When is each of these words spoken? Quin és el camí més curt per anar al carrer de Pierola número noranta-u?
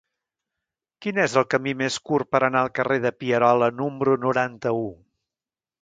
Quin 1.05 1.19
és 1.23 1.35
el 1.41 1.45
camí 1.55 1.75
més 1.83 1.99
curt 2.11 2.31
per 2.33 2.43
anar 2.49 2.65
al 2.65 2.73
carrer 2.81 2.99
de 3.07 3.15
Pierola 3.21 3.71
número 3.85 4.21
noranta-u? 4.29 4.87